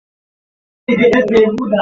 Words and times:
এই, 0.87 0.95
ইরফান। 1.05 1.79